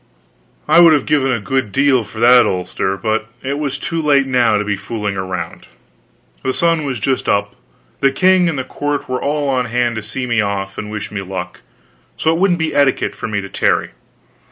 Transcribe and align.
I 0.67 0.79
would 0.79 0.93
have 0.93 1.05
given 1.05 1.31
a 1.31 1.39
good 1.39 1.71
deal 1.71 2.03
for 2.03 2.19
that 2.21 2.47
ulster, 2.47 2.97
but 2.97 3.27
it 3.43 3.59
was 3.59 3.77
too 3.77 4.01
late 4.01 4.25
now 4.25 4.57
to 4.57 4.63
be 4.63 4.75
fooling 4.75 5.15
around. 5.15 5.67
The 6.41 6.55
sun 6.55 6.85
was 6.85 6.99
just 6.99 7.29
up, 7.29 7.55
the 7.99 8.11
king 8.11 8.49
and 8.49 8.57
the 8.57 8.63
court 8.63 9.07
were 9.07 9.21
all 9.21 9.47
on 9.47 9.65
hand 9.65 9.95
to 9.97 10.01
see 10.01 10.25
me 10.25 10.41
off 10.41 10.79
and 10.79 10.89
wish 10.89 11.11
me 11.11 11.21
luck; 11.21 11.61
so 12.17 12.31
it 12.33 12.39
wouldn't 12.39 12.57
be 12.57 12.73
etiquette 12.75 13.13
for 13.13 13.27
me 13.27 13.41
to 13.41 13.49
tarry. 13.49 13.91